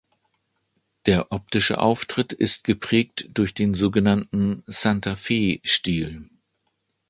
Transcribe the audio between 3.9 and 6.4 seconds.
genannten „Santa-Fe-Stil“.